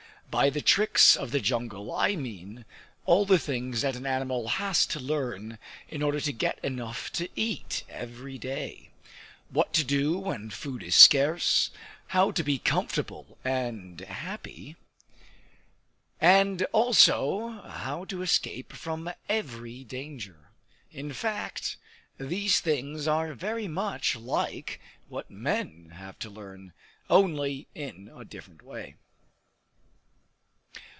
By 0.39 0.49
the 0.49 0.61
tricks 0.61 1.17
of 1.17 1.31
the 1.31 1.41
jungle 1.41 1.93
I 1.93 2.15
mean 2.15 2.63
all 3.05 3.25
the 3.25 3.37
things 3.37 3.81
that 3.81 3.97
an 3.97 4.05
animal 4.05 4.47
has 4.47 4.85
to 4.85 4.97
learn 5.01 5.59
in 5.89 6.01
order 6.01 6.21
to 6.21 6.31
get 6.31 6.57
enough 6.63 7.11
to 7.15 7.27
eat 7.35 7.83
every 7.89 8.37
day, 8.37 8.91
what 9.49 9.73
to 9.73 9.83
do 9.83 10.17
when 10.17 10.49
food 10.49 10.83
is 10.83 10.95
scarce, 10.95 11.69
how 12.07 12.31
to 12.31 12.43
be 12.45 12.59
comfortable 12.59 13.37
and 13.43 13.99
happy, 13.99 14.77
and 16.21 16.63
also 16.71 17.49
how 17.59 18.05
to 18.05 18.21
escape 18.21 18.71
from 18.71 19.11
every 19.27 19.83
danger; 19.83 20.47
in 20.93 21.11
fact, 21.11 21.75
these 22.17 22.61
things 22.61 23.05
are 23.05 23.33
very 23.33 23.67
much 23.67 24.15
like 24.15 24.79
what 25.09 25.29
men 25.29 25.89
have 25.95 26.17
to 26.19 26.29
learn, 26.29 26.71
only 27.09 27.67
in 27.75 28.09
a 28.15 28.23
different 28.23 28.61
way. 28.61 28.95